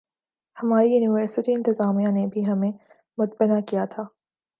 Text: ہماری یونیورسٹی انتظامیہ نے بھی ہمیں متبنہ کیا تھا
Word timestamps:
ہماری 0.57 0.89
یونیورسٹی 0.89 1.53
انتظامیہ 1.53 2.11
نے 2.11 2.25
بھی 2.27 2.45
ہمیں 2.47 2.71
متبنہ 3.17 3.59
کیا 3.67 3.85
تھا 3.85 4.03